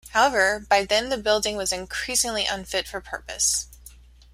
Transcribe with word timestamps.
However 0.13 0.65
by 0.67 0.83
then 0.85 1.09
the 1.09 1.17
building 1.19 1.55
was 1.57 1.71
increasingly 1.71 2.47
unfit 2.47 2.87
for 2.87 2.99
purpose. 3.01 3.67